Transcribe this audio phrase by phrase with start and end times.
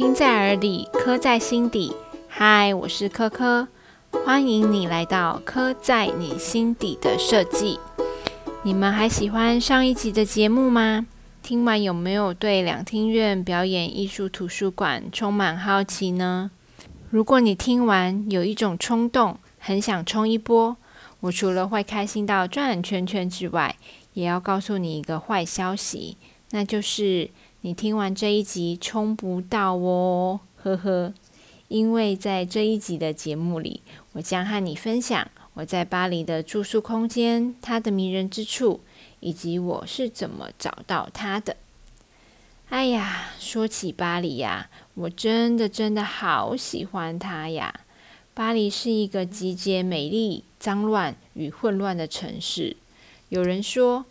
[0.00, 1.94] 听在耳里，刻在心底。
[2.26, 3.68] 嗨，我是科科，
[4.24, 7.78] 欢迎你来到刻在你心底的设计。
[8.62, 11.04] 你们还喜欢上一集的节目吗？
[11.42, 16.50] 听完有没有对两厅院表演艺术图书馆充满好奇呢？
[17.10, 20.78] 如果你听完有一种冲动，很想冲一波，
[21.20, 23.76] 我除了会开心到转圈圈之外，
[24.14, 26.16] 也要告诉你一个坏消息，
[26.52, 27.28] 那就是
[27.62, 31.12] 你听完这一集冲不到哦，呵呵。
[31.68, 33.82] 因为在这一集的节目里，
[34.12, 38.80] 我将和你分享我在巴黎的住宿空间，它的迷人之处，
[39.20, 41.56] 以及我是怎么找到它的。
[42.70, 47.80] 哎呀，说起巴黎呀，我真的真的好喜欢它呀！
[48.32, 52.76] 巴黎是一个集结美丽、脏乱与混乱的城市。
[53.28, 54.06] 有人说，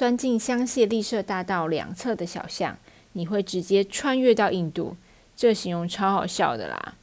[0.00, 2.78] 钻进香榭丽舍大道两侧的小巷，
[3.12, 4.96] 你会直接穿越到印度。
[5.36, 6.94] 这形容超好笑的啦！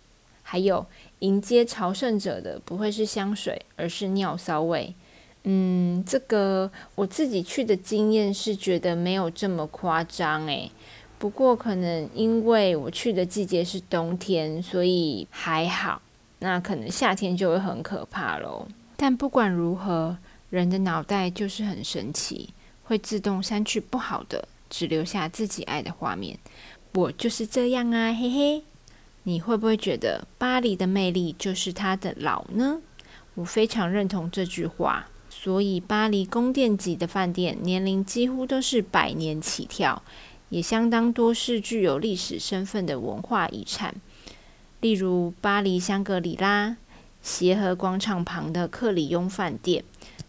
[0.41, 0.83] 还有
[1.19, 4.95] 迎接朝圣者的不会是香水，而是尿骚味。
[5.43, 10.71] 嗯，这个我自己去的经验是觉得没有这么夸张诶。
[11.19, 16.01] 不过可能因为我去的季节是冬天，所以还好。
[16.39, 18.67] 那可能夏天就会很可怕喽。
[18.95, 20.17] 但不管如何，
[20.49, 22.49] 人的脑袋就是很神奇，
[22.87, 26.39] 会自动删去不好的，只留下自己爱的画面。
[26.93, 28.63] 我就是这样啊，嘿嘿。
[29.23, 32.79] 你会不会觉得巴黎的魅力就是它的老呢？
[33.35, 35.09] 我非常认同这句话。
[35.29, 40.01] 所以巴黎宫殿级的饭店年龄几乎都是百年起跳，
[40.49, 43.93] 也相当多是具有历史身份的文化遗产。
[44.79, 46.77] 例如巴黎香格里拉、
[47.21, 49.83] 协和广场旁的克里雍饭店，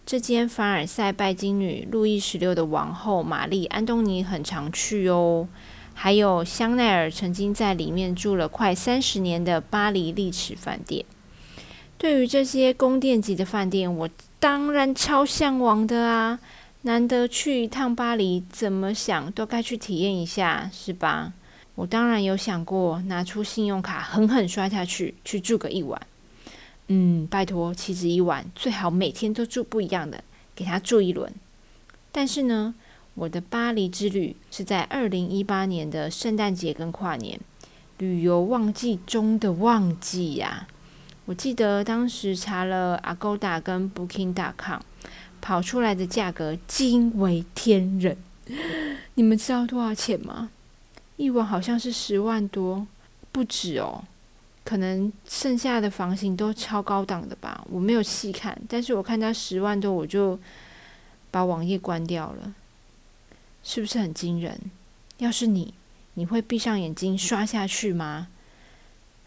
[0.09, 5.47] 这间凡尔赛拜金女路易十六的王后玛丽安东尼很常去哦。
[5.93, 11.05] 还有香奈儿曾经在里面住了快三十年的巴黎丽池饭店。
[11.99, 14.09] 对于这些宫殿级的饭店，我
[14.41, 16.41] 当然超向往的啊！
[16.83, 21.35] 难得去一趟巴黎，怎么想都该去体验一下，是吧？
[21.75, 26.01] 我当然有想过拿出信用卡狠狠刷下去，去住个一晚。
[26.89, 30.23] 嗯，拜托，岂止一晚，最好每天都住不一样的，
[30.55, 31.33] 给他住一轮。
[32.11, 32.75] 但是呢？
[33.15, 37.41] 我的巴黎之旅是在二零一八年的圣诞节跟跨年，
[37.99, 40.69] 旅游旺季中的旺季呀！
[41.25, 44.83] 我记得当时查了 Agoda 跟 Booking.com，
[45.41, 48.17] 跑出来的价格惊为天人。
[49.15, 50.51] 你们知道多少钱吗？
[51.17, 52.87] 一晚好像是十万多，
[53.33, 54.05] 不止哦。
[54.69, 60.39] 可能剩下的房型都超高档的吧，我没有细看，但是我看到十万多，我就
[61.31, 62.55] 把网页关掉了。
[63.63, 64.61] 是不是很惊人？
[65.17, 65.73] 要是你，
[66.13, 68.29] 你会闭上眼睛刷下去吗？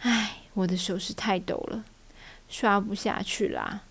[0.02, 1.84] 唉，我的手是太抖了，
[2.48, 3.82] 刷不下去啦。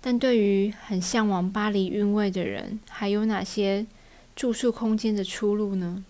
[0.00, 3.86] 但对于很向往巴黎韵味的人，还有哪些
[4.34, 6.02] 住宿空间的出路呢？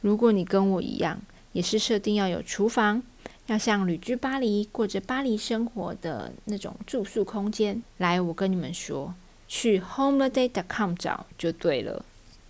[0.00, 1.20] 如果你跟我一样，
[1.52, 3.02] 也是设定要有厨房，
[3.46, 9.14] 要像旅居巴黎、过着巴黎生活的那种住宿空间，来，我跟你们说，
[9.48, 12.04] 去 HomeDay.com 找就对了。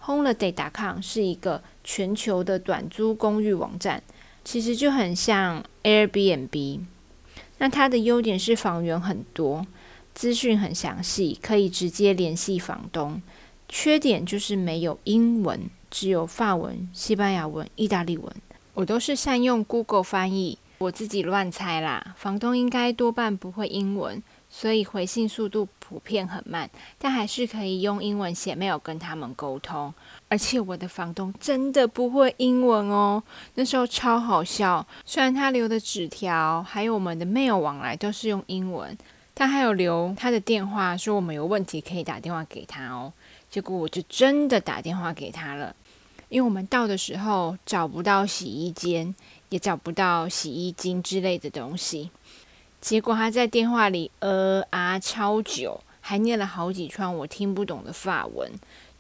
[0.05, 4.03] Holiday.com 是一个全球的短租公寓网站，
[4.45, 6.81] 其实就很像 Airbnb。
[7.59, 9.65] 那它的优点是房源很多，
[10.13, 13.23] 资讯很详细，可以直接联系房东。
[13.69, 18.31] 缺点就是没有英文，只有法文、西班牙文、意大利文。
[18.75, 22.15] 我都是善用 Google 翻译，我自己乱猜啦。
[22.17, 24.23] 房东应该多半不会英文。
[24.55, 29.95] 所以回信速度普遍很慢，但还是可以用英文写 mail 跟他们沟通。
[30.29, 33.23] 而且我的房东真的不会英文哦，
[33.55, 34.87] 那时候超好笑。
[35.07, 38.95] 虽然他留的纸条还有我们的 mail 往来都是用英文，
[39.35, 43.11] 他还有留他的电话，说我们有问题可以打电话给他哦。
[43.49, 45.75] 结果我就真的打电话给他了，
[46.29, 49.15] 因为我们到的时候找不到洗衣间，
[49.53, 52.11] 也找不到洗衣精之类的东西。
[52.81, 58.51] 结果他在电话里呃啊超久，还念了好几串我听不懂的法文。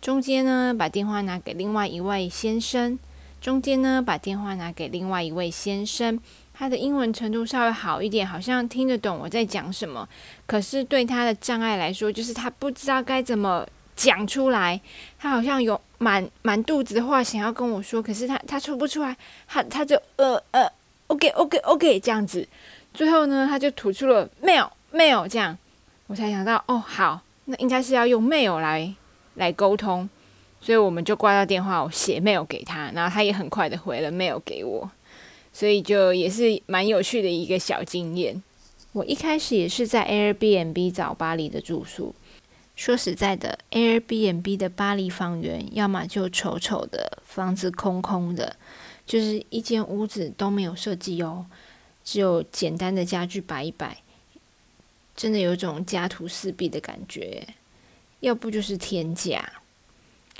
[0.02, 2.99] 中间呢，把电话拿给另外一位先生。
[3.40, 6.20] 中间呢，把电话拿给另外一位先生。
[6.52, 10.06] 他的英文程度稍微好一点，好像听得懂我在讲什么。
[10.44, 13.66] 可是对他的障碍来说，就是他不知道该怎么
[13.96, 14.78] 讲出来。
[15.19, 19.16] 他好像有满满肚子的话想要跟我说，可是他他说不出来。
[19.46, 20.69] 他他就呃呃
[21.06, 22.46] ，OK OK OK 这样子。
[22.93, 25.56] 最后呢，他就吐出了 mail mail 这样，
[26.08, 28.93] 我才想到哦，好，那应该是要用 mail 来
[29.37, 30.08] 来沟通，
[30.60, 34.90] 所以我们就挂掉电话，我写 mail 给他，然后他也很快的回了 mail 给我。
[35.52, 38.43] 所以就也是蛮有趣的一个小经验。
[38.93, 42.14] 我一开始也是在 Airbnb 找巴黎的住宿。
[42.82, 48.56] 说实在的，Airbnb 的巴黎房源，要么就丑丑的房子空空的，
[49.06, 51.46] 就是一间屋子都没有设计哦，
[52.02, 53.99] 只有简单的家具摆一摆，
[55.14, 57.46] 真的有种家徒四壁的感觉。
[58.19, 59.52] 要不就是天价，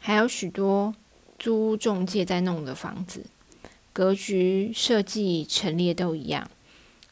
[0.01, 0.93] 还有许多
[1.39, 3.25] 租屋中介在弄的房子，
[3.93, 6.51] 格局设计陈列都一样。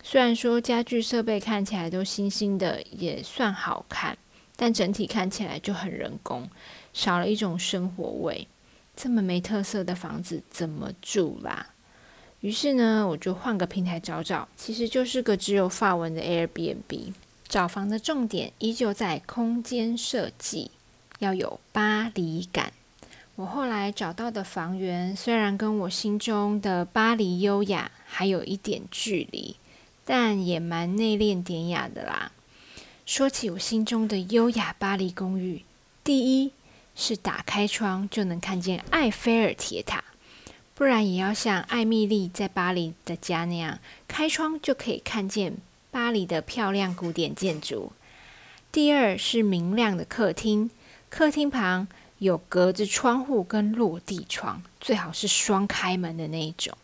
[0.03, 4.19] 虽然说家具设备看起来都新新的，也算好看。
[4.61, 6.47] 但整体看起来就很人工，
[6.93, 8.47] 少了一种生活味。
[8.95, 11.69] 这么没特色的房子怎么住啦？
[12.41, 17.15] 于是呢，我就换个平台找找，其实就是个只有发文的 Airbnb。
[17.49, 20.71] 找房的重点依旧在空间设计，
[21.21, 22.75] 要有巴黎感。
[23.37, 29.57] 我后来找到的房源，虽然跟我心中的巴黎优雅还有一点距离，
[30.05, 32.33] 但也蛮内敛典雅的啦。
[33.11, 35.65] 说起我心中的优雅巴黎公寓，
[36.05, 36.53] 第一
[36.95, 40.05] 是打开窗就能看见埃菲尔铁塔，
[40.77, 45.57] 不然也要像艾米丽在巴黎的家那样，开窗就可以看见
[45.91, 47.91] 巴黎的漂亮古典建筑。
[48.71, 50.71] 第二是明亮的客厅，
[51.09, 56.79] 客厅旁有隔着窗户跟落地窗，最好是双开门的那一种。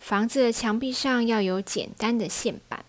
[0.00, 2.84] 房子的墙壁上要有简单的线板。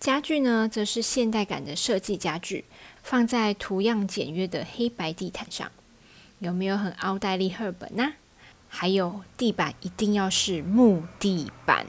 [0.00, 2.64] 家具呢，则是现代感的设计家具，
[3.02, 5.70] 放在图样简约的黑白地毯上，
[6.38, 8.12] 有没有很奥黛丽·赫本呢？
[8.68, 11.84] 还有地板一定要是木地板，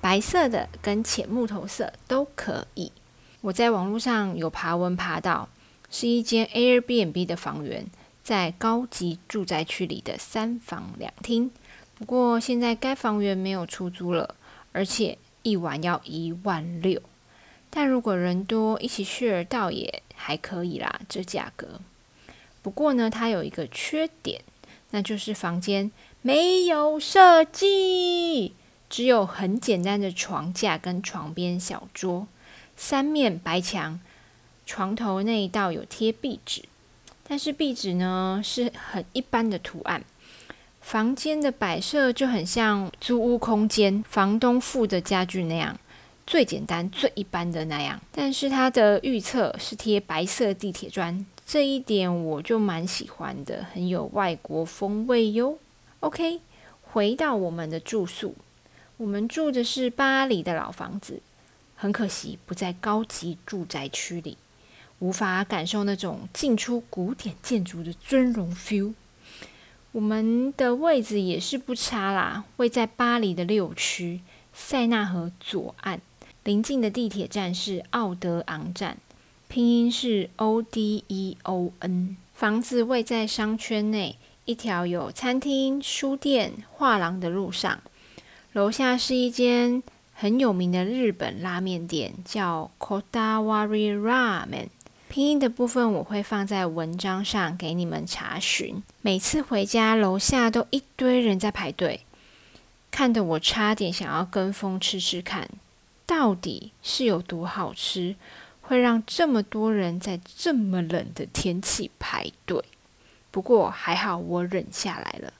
[0.00, 2.92] 白色的跟浅木头色都可以。
[3.40, 5.48] 我在网络上有爬文爬到，
[5.90, 7.86] 是一间 Airbnb 的房源，
[8.22, 11.50] 在高级住宅区里的三房两厅，
[11.94, 14.34] 不过现在该房源没有出租了，
[14.72, 17.00] 而且一晚要一万六。
[17.70, 21.80] 但如果人多一起去，倒也还可以啦，这价格。
[22.62, 24.42] 不过呢，它有一个缺点，
[24.90, 25.90] 那就是房间
[26.22, 28.54] 没有设计，
[28.90, 32.26] 只有很简单的床架跟床边小桌，
[32.76, 34.00] 三面白墙，
[34.66, 36.62] 床头那一道有贴壁纸，
[37.26, 40.02] 但是壁纸呢是很一般的图案。
[40.80, 45.78] 房间的摆设就很像租屋空间房东付的家具那样。
[46.28, 55.58] 最简单、最一般的那样，但是它的预测是贴白色地铁砖，这一点我就蛮喜欢的，很有外国风味哟。
[56.00, 56.42] OK，
[56.82, 58.34] 回到我们的住宿，
[58.98, 61.22] 我们住的是巴黎的老房子，
[61.74, 64.36] 很可惜不在高级住宅区里，
[64.98, 68.92] 无法感受那种进出古典建筑的尊荣 feel。
[69.92, 74.20] 我们的位置也是不差啦，位在巴黎的六区
[74.52, 76.02] 塞纳河左岸。
[76.48, 78.96] 临近的地铁站是奥德昂站，
[79.48, 82.16] 拼音是 O D E O N。
[82.32, 84.16] 房子位在商圈内，
[84.46, 87.82] 一条有餐厅、书店、画廊的路上。
[88.54, 89.82] 楼下是一间
[90.14, 94.68] 很有名的日本拉面店，叫 Kodawari Ramen。
[95.10, 98.82] 拼音的部分我会放在文章上给你们查询。
[99.02, 102.06] 每次回家，楼下都一堆人在排队，
[102.90, 105.46] 看得我差点想要跟风吃吃看。
[106.08, 108.16] 到底是有多好吃，
[108.62, 112.64] 会让这么多人在这么冷的天气排队？
[113.30, 115.34] 不过还好我忍下来了，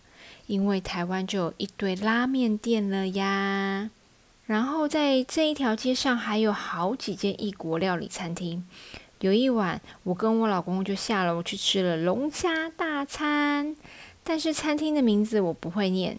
[0.46, 3.88] 因为台湾就有一堆拉面店了呀。
[4.44, 8.66] 然后在这一条街上还有好几间异国料理餐厅。
[9.20, 13.74] 有一晚，我跟我老公就下楼去吃了龙虾大餐，
[14.22, 16.18] 但是餐厅的名字我不会念，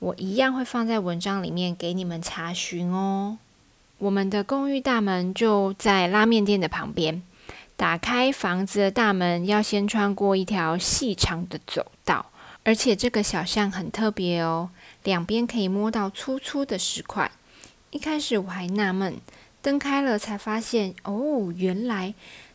[0.00, 3.38] 我一样会放在文章里面给你们查询哦。
[4.04, 7.22] 我们的公寓大门就在拉面店的旁边。
[7.74, 12.26] 打开房子的大门，要先穿过一条细长的走道，
[12.64, 14.68] 而且这个小巷很特别哦，
[15.04, 17.32] 两边可以摸到粗粗的石块。
[17.92, 19.16] 一开始我还纳闷，
[19.62, 22.12] 灯开了才发现，哦，原来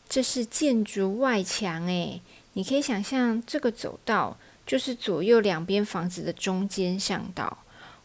[0.07, 2.21] 这是建筑外墙诶。
[2.53, 4.37] 你可以想象，这个走道
[4.67, 7.57] 就是左右两边房子的中间巷道。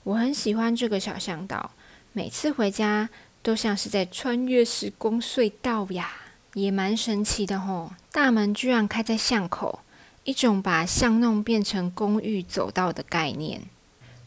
[0.04, 1.72] 我很喜欢这个小巷道，
[2.14, 3.10] 每次回家。
[3.44, 6.10] 都像是在穿越时光隧道呀，
[6.54, 7.92] 也蛮神奇的吼。
[8.10, 9.80] 大门居然开在巷口，
[10.24, 13.60] 一种把巷弄变成公寓走道的概念。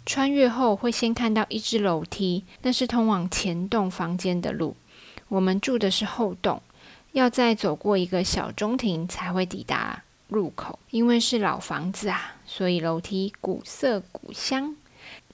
[0.06, 4.78] 穿越后会先看到一只楼梯，那是通往前栋房间的路。
[5.30, 6.62] 我们住的是后栋，
[7.14, 10.78] 要再走过一个小中庭才会抵达入口。
[10.92, 14.76] 因为是老房子啊，所以楼梯古色古香。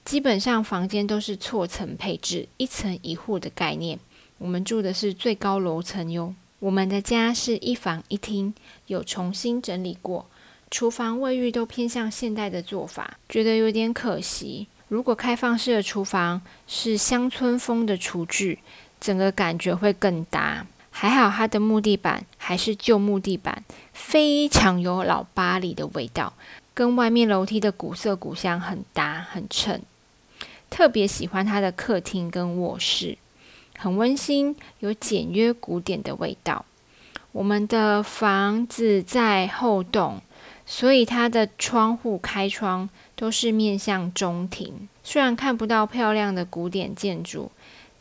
[0.04, 3.98] 基本上房间都是错层配置，一层一户的概念。
[4.36, 6.34] 我们住的是最高楼层哟。
[6.58, 8.54] 我们的家是一房一厅，
[8.86, 10.26] 有重新整理过，
[10.70, 14.66] 厨房、卫浴都偏向现代的做法，觉得有点可惜。
[14.88, 18.58] 如果开放式的厨房是乡村风的厨具，
[19.00, 20.66] 整个感觉会更搭。
[20.90, 26.34] 还好它的木地板还是旧木地板，非常有老巴黎的味道，
[26.72, 29.82] 跟外面楼梯的古色古香很搭，很衬。
[30.74, 33.16] 特别喜欢它的客厅跟卧室，
[33.78, 36.64] 很温馨，有简约古典的味道。
[37.30, 40.20] 我们的房子在后栋，
[40.66, 44.88] 所以它的窗户开窗都是面向中庭。
[45.04, 47.52] 虽然看不到漂亮的古典建筑，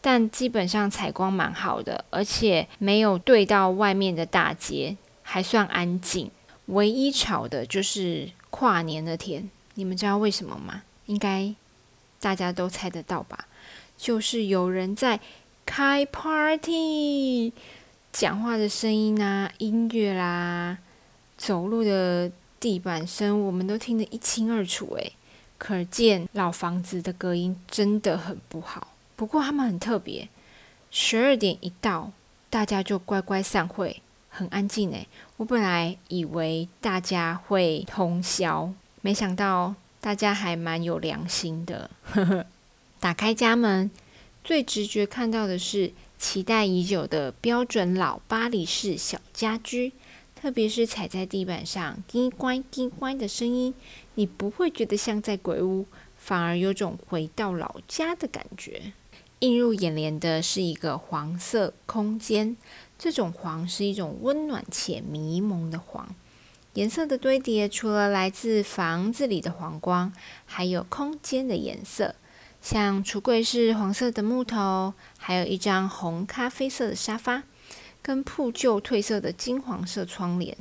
[0.02, 6.32] 但基本上采光蛮好的，而且没有对到外面的大街，还算安静。
[6.66, 10.82] 唯一吵的就是跨年那天，你们知道为什么吗？
[11.06, 11.54] 应该。
[12.24, 13.46] 大家都猜得到吧？
[13.98, 15.20] 就是有人在
[15.66, 17.52] 开 party，
[18.14, 20.78] 讲话的声音啊，音乐啦，
[21.38, 24.94] 走路的地板声，我们都听得一清二楚。
[24.96, 25.12] 诶，
[25.58, 28.88] 可见老房子的隔音真的很不好。
[29.18, 30.30] 不过他们很特别，
[30.92, 32.14] 十二点一到，
[32.50, 34.90] 大家就乖乖散会，很安静。
[34.92, 39.76] 诶，我本来以为大家会通宵，没想到。
[40.04, 41.90] 大家还蛮有良心的，
[43.00, 43.90] 打开家门，
[44.44, 49.94] 最直觉看到的是期待已久的标准老巴黎式小家居，
[50.36, 53.74] 特别是踩在地板上“叽乖叽乖”的声音，
[54.16, 55.86] 你不会觉得像在鬼屋，
[56.18, 58.92] 反而有种回到老家的感觉。
[59.40, 62.58] 映入眼帘的是一个黄色空间，
[63.00, 66.14] 这种黄是一种温暖且迷蒙的黄。
[66.74, 70.12] 颜色的堆叠，除了来自房子里的黄光，
[70.46, 72.16] 还有空间的颜色。
[72.62, 77.44] 像橱柜是黄色的木头，还有一张红咖啡色的沙发，
[78.02, 80.58] 跟铺旧褪色的金黄色窗帘。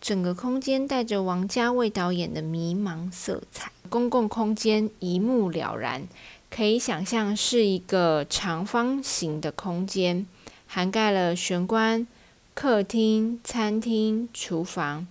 [0.00, 3.70] 整个空间带着王家卫导演的迷茫色彩。
[3.88, 6.08] 公共空间一目了然，
[6.50, 10.26] 可以想象是一个长方形的空间，
[10.66, 12.04] 涵盖了玄关、
[12.52, 15.06] 客厅、餐厅、厨房。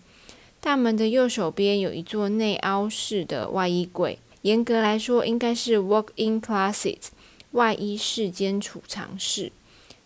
[0.61, 6.99] 大门的右手边有一座内凹式的外衣柜，严格来说应该是 walk-in closet
[7.53, 9.51] 外衣室兼储藏室，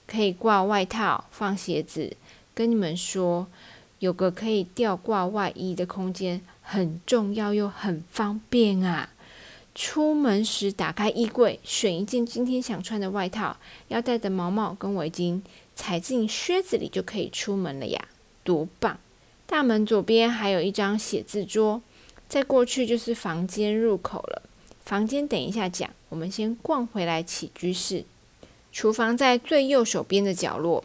[0.08, 2.16] 可以挂外套、放鞋子。
[2.54, 3.48] 跟你们说，
[4.00, 9.10] 有个可以吊挂外衣的空间很重要又很方便啊！
[9.76, 13.58] 出门时打开衣柜，选一件今天想穿的外套，
[13.90, 15.42] 要戴的毛毛跟围巾，
[15.76, 18.08] 踩进靴子里就可以出门了呀，
[18.46, 18.98] 多棒！
[19.48, 21.82] 大门左边还有一张写字桌，
[22.28, 24.42] 再过去就是房间入口了。
[24.84, 28.06] 房间等一下讲，我们先逛回来起居室。
[28.72, 30.84] 厨房在最右手边的角落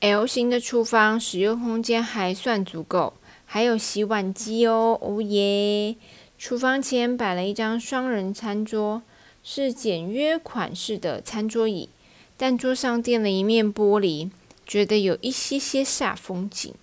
[0.00, 3.12] ，L 型的厨房使用空间还算足够，
[3.46, 5.96] 还有洗碗机哦，哦耶！
[6.38, 9.02] 厨房前摆了一张双人餐桌，
[9.44, 11.90] 是简约款式的餐桌椅，
[12.36, 14.30] 但桌上垫了一面玻璃，
[14.66, 16.74] 觉得有一些些煞风景。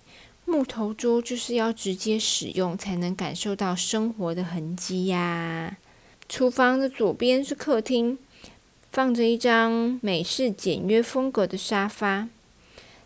[0.48, 5.76] 木头桌就是要直接使用，才能感受到生活的痕迹呀。
[6.26, 8.18] 厨房的左边是客厅，
[8.90, 12.28] 放着一张美式简约风格的沙发，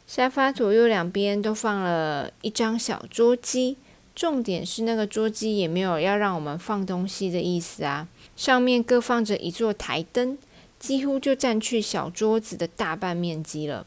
[0.06, 3.76] 沙发左右两边都放了一张小桌机。
[4.14, 8.06] 重点是那个桌机也没有要让我们放东西的意思啊，
[8.37, 10.38] 上面各放着一座台灯，
[10.78, 13.84] 几乎就占去小桌子的大半面积了。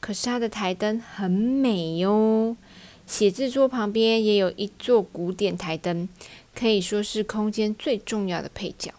[0.00, 2.56] 可是它的台灯很美哟。
[3.06, 6.08] 写字桌旁边也有一座古典台灯，
[6.54, 8.92] 可以说是空间最重要的配角。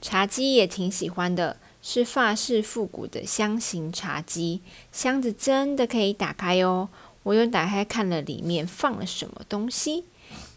[0.00, 6.88] 茶几也挺喜欢的，是法式复古的箱型茶几，箱子真的可以打开哦。
[7.22, 10.04] 我又打开看了里面放了什么东西，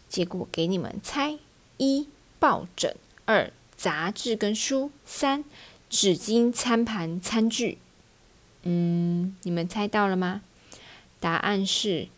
[0.08, 1.38] 结果给你们猜：
[1.76, 2.08] 一
[2.40, 5.44] 抱枕，二杂志跟书，三
[5.88, 7.78] 纸巾、餐盘、餐具。
[8.64, 10.42] 嗯，你们猜到了吗？
[11.20, 12.08] 答案是。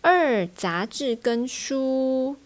[0.00, 2.36] 二杂志跟书，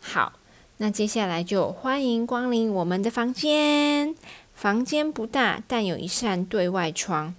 [0.00, 0.32] 好，
[0.78, 4.14] 那接下来就欢迎光临我们的房间。
[4.54, 7.34] 房间不大，但有一扇对外窗。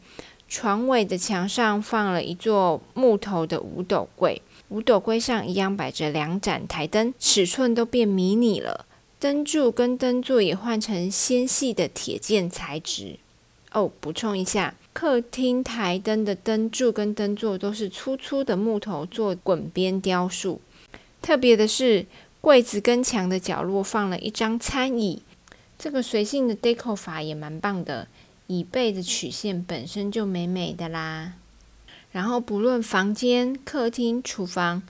[0.48, 8.86] 床尾的墙上放了一座木头的五斗柜，五斗柜上一样摆着两盏台灯，尺寸都变迷你了。
[9.20, 13.18] 灯柱跟灯座也换成纤细的铁件材质。
[13.72, 14.76] 哦，补充一下。
[14.94, 20.62] 客厅台灯的灯柱跟灯座都是粗粗的木头做滚边雕塑。
[21.22, 22.06] 特别的是，
[22.40, 25.24] 柜子跟墙的角落放了一张餐椅，
[25.80, 28.08] 这个随性的 deco 法也蛮棒的，
[28.48, 31.34] 椅背的曲线本身就美美的啦。
[32.12, 34.84] 然后不论房间、客厅、厨房，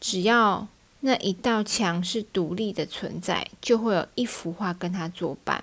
[0.00, 0.66] 只要
[1.00, 5.62] 那一道墙是独立的存在，就会有一幅画跟它作伴。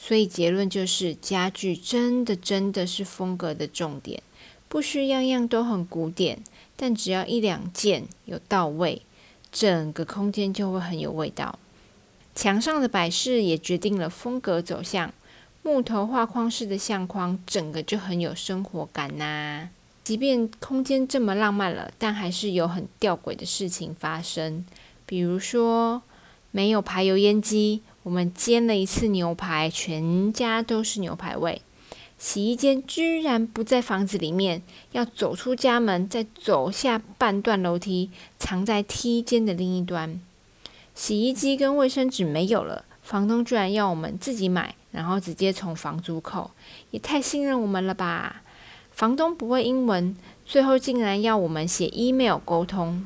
[0.00, 4.22] 所以结论就是，家具真的真的是风格的重点，
[4.68, 6.38] 不需样样都很古典，
[6.76, 9.02] 但只要一两件有到位，
[9.50, 11.58] 整个空间就会很有味道。
[12.34, 15.12] 墙上的摆饰也决定了风格走向，
[15.64, 19.68] 木头画框式的相框，整个就很有生活感呐。
[20.04, 24.64] 即便空间这么浪漫了，但还是有很吊诡的事情发生。
[25.04, 26.00] 比如说，
[26.52, 31.60] 没有排油烟机，我们煎了一次牛排，全家都是牛排味。
[32.16, 34.62] 洗衣间居然不在房子里面，
[34.92, 40.18] 要走出家门，再走下半段楼梯，藏在梯间的另一端。
[40.94, 46.50] 洗衣机跟卫生纸没有了，房东居然要我们自己买，然后直接从房租扣，
[46.90, 48.40] 也太信任我们了吧！
[48.90, 53.04] 房东不会英文，最后竟然要我们写 email 沟通。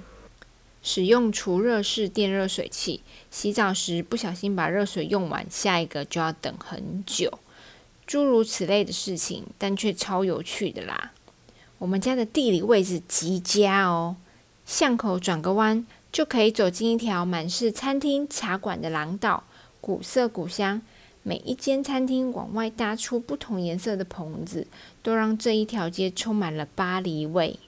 [0.83, 7.39] 使用除热式电热水器，洗澡时不小心把热水用完，下一个就要等很久。
[8.07, 11.13] 诸如此类的事情，但却超有趣的啦。
[11.79, 14.17] 我们家的地理位置极佳哦，
[14.67, 19.45] 巷口转个弯就可以走进一条满是餐厅茶馆的廊道，
[19.81, 20.83] 古色古香。
[21.25, 24.67] 每一间餐厅往外搭出不同颜色的棚子，
[25.05, 27.61] 都让这一条街充满了巴黎味。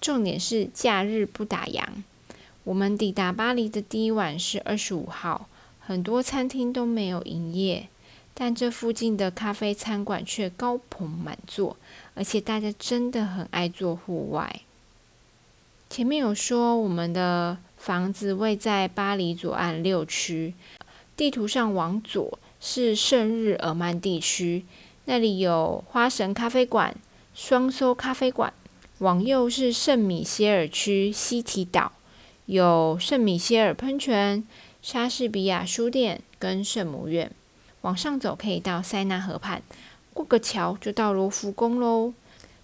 [0.00, 1.82] 重点是假日不打烊。
[2.66, 7.86] 我们抵达巴黎的第一晚是二十五号，很多餐厅都没有营业，
[8.34, 11.76] 但这附近的咖啡餐馆却高朋满座，
[12.14, 14.62] 而且大家真的很爱做户外。
[15.88, 20.52] 前面有说我们的房子位在巴黎左岸六区，
[21.16, 22.38] 地图上往左。
[22.58, 24.64] 是圣日耳曼地区，
[25.04, 26.96] 那里有花神咖啡馆、
[27.34, 28.52] 双艘咖啡馆。
[28.98, 31.92] 往右是圣米歇尔区西提岛，
[32.46, 34.46] 有圣米歇尔喷泉、
[34.80, 37.30] 莎士比亚书店跟圣母院。
[37.82, 39.62] 往上走可以到塞纳河畔，
[40.12, 42.12] 过个桥就到罗浮宫喽。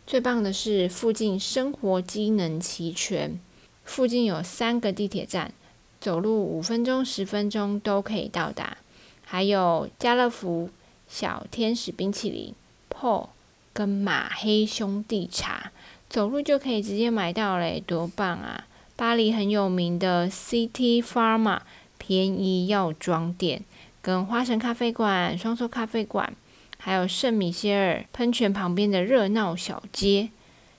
[0.04, 3.38] 最棒的是附近生活机能齐全，
[3.84, 5.52] 附近有三个地铁站，
[6.00, 8.76] 走路五分钟、十分钟都可以到达。
[9.24, 10.70] 还有家乐福、
[11.08, 12.52] 小天使冰淇淋、
[12.90, 13.28] PO
[13.72, 15.70] 跟马黑兄弟茶，
[16.08, 18.66] 走路就可以直接买到嘞，多棒啊！
[18.94, 21.60] 巴黎很有名的 City Pharma
[21.98, 23.62] 便宜药妆店，
[24.00, 26.32] 跟花神咖啡馆、双寿咖啡馆，
[26.78, 30.30] 还有圣米歇尔喷泉旁边的热闹小街、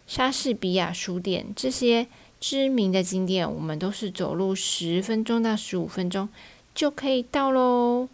[0.06, 2.08] 莎士比亚书店，这些
[2.40, 6.30] 知名的景点，我们都是走路十分钟到十五分钟
[6.76, 8.08] 就可以到喽。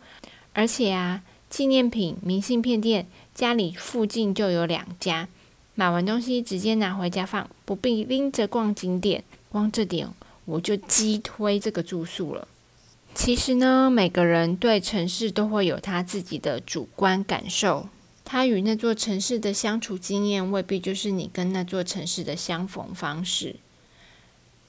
[0.54, 5.28] 而且啊，纪念品、明信片店家里附近就有两家，
[5.76, 9.24] 买完东西直接拿回家放，不必拎着逛景点。
[9.50, 10.08] 光这点
[10.46, 12.48] 我就激推这个住宿了。
[13.14, 17.90] 其实呢，每个人对城市都会有他自己的主观感受，
[18.24, 23.56] 他与那座城市的相处经验未必就是你跟那座城市的相逢方式。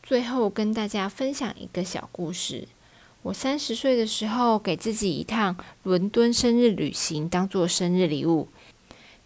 [0.03, 2.67] 最后跟大家分享一个小故事。
[3.23, 8.49] 我三十岁的时候，给自己一趟伦敦生日旅行当做生日礼物，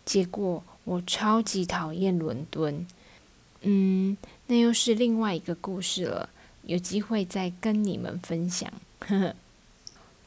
[0.04, 2.84] 结果我超级讨厌伦敦。
[3.62, 6.28] 嗯，那又是另外一个故事了，
[6.64, 8.70] 有机会再跟你们分享。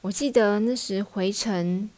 [0.01, 1.89] 我记得那时回程，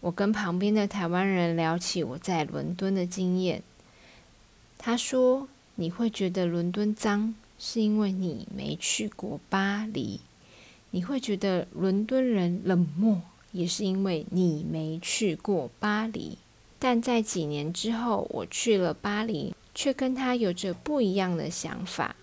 [0.00, 3.62] 我跟旁边的台湾人聊起我在伦敦的经验，
[4.78, 10.20] 他说：“你会觉得伦敦脏，是因为你没去过巴黎。”
[10.90, 13.20] 你会觉得伦敦人冷漠，
[13.52, 16.38] 也是因为你没去过巴黎。
[16.78, 22.16] 但在几年之后，我去了巴黎，却跟他有着不一样的想法。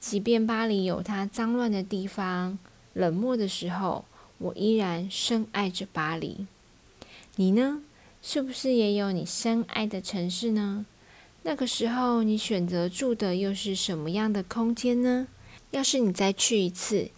[0.00, 2.58] 即便巴黎有它脏乱的地方、
[2.94, 4.04] 冷漠的时候，
[4.38, 6.48] 我依然深爱着巴黎。
[7.36, 7.80] 你呢？
[8.20, 10.84] 是不是也有你深爱的城市呢？
[11.44, 15.28] 那个时候，你选择住的又是什么样的空间呢？
[15.70, 17.08] 要是你再去一次，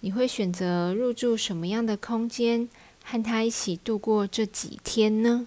[0.00, 2.68] 你会选择入住什么样的空间，
[3.02, 5.46] 和他一起度过这几天呢？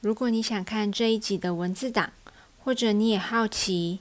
[0.00, 2.14] 如果你想看这一集的文字档，
[2.68, 4.00] 或者你也好奇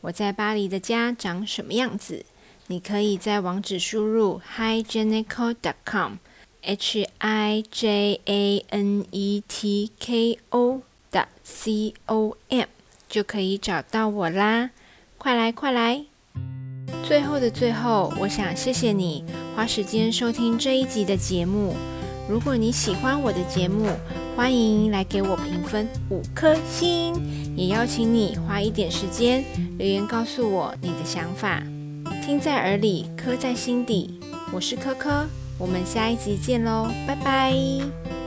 [0.00, 2.24] 我在巴黎的家长什么样子，
[2.66, 10.82] 你可以在网址输入 hijanico.com，h i j a n e t k o.
[11.12, 12.66] dot c o m
[13.08, 14.70] 就可以找到我啦！
[15.16, 16.04] 快来，快来！
[17.04, 21.76] 最后的最后，我想谢谢你花时间收听这一集的节目。
[22.30, 23.88] 如果你喜欢我的节目，
[24.36, 27.12] 欢迎来给我评分五颗星，
[27.56, 29.44] 也邀请你花一点时间
[29.78, 31.60] 留言告诉我你的想法。
[32.24, 34.20] 听在耳里，刻在心底。
[34.52, 35.26] 我是科科，
[35.58, 38.19] 我们下一集见喽，拜拜。